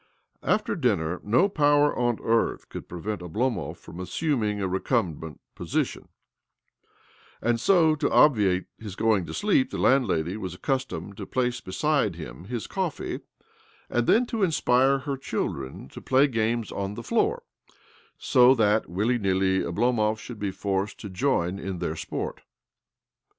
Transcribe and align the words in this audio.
After 0.41 0.75
dinner 0.75 1.21
no 1.23 1.47
power 1.47 1.95
on 1.95 2.17
earth 2.23 2.69
could 2.69 2.89
рте 2.89 3.01
vent 3.03 3.21
Oblomov 3.21 3.77
from 3.77 3.99
assuming 3.99 4.59
a 4.59 4.67
recumhent 4.67 5.37
position; 5.53 6.07
so, 7.57 7.93
to 7.93 8.09
obviate 8.09 8.65
his 8.79 8.95
going 8.95 9.27
to 9.27 9.33
sleep, 9.35 9.69
the 9.69 9.77
landlady 9.77 10.37
was 10.37 10.55
accustomed 10.55 11.17
to 11.17 11.27
place 11.27 11.61
beside 11.61 12.15
him 12.15 12.45
his 12.45 12.65
coffee, 12.65 13.19
and 13.91 14.07
then 14.07 14.25
to 14.25 14.41
inspire 14.41 14.97
her 14.97 15.17
children 15.17 15.87
to 15.89 16.01
play 16.01 16.25
games 16.25 16.71
on 16.71 16.95
the 16.95 17.03
floor, 17.03 17.43
so 18.17 18.55
that, 18.55 18.89
willy 18.89 19.19
nilly, 19.19 19.59
Oblomov 19.59 20.17
should 20.17 20.39
.be 20.39 20.49
forced 20.49 20.99
to 21.01 21.11
join 21.11 21.59
in 21.59 21.77
their 21.77 21.95
sport. 21.95 22.41